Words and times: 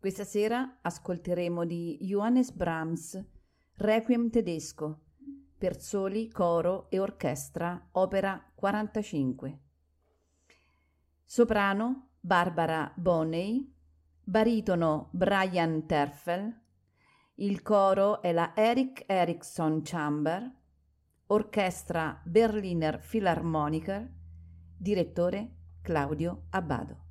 Questa 0.00 0.24
sera 0.24 0.78
ascolteremo 0.80 1.66
di 1.66 1.98
Johannes 2.00 2.52
Brahms 2.52 3.22
Requiem 3.74 4.30
tedesco 4.30 5.00
per 5.58 5.78
soli, 5.78 6.30
coro 6.30 6.88
e 6.88 6.98
orchestra, 6.98 7.88
opera 7.92 8.42
45. 8.54 9.58
Soprano 11.22 12.12
Barbara 12.18 12.90
Bonney, 12.96 13.70
baritono 14.24 15.10
Brian 15.12 15.84
Terfel, 15.84 16.50
il 17.34 17.60
coro 17.60 18.22
è 18.22 18.32
la 18.32 18.56
Eric 18.56 19.04
Ericsson 19.04 19.82
Chamber, 19.82 20.50
orchestra 21.26 22.18
Berliner 22.24 22.98
Philharmoniker, 23.06 24.10
direttore 24.78 25.56
Claudio 25.82 26.44
Abbado. 26.48 27.08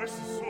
verses. 0.00 0.38
so 0.38 0.49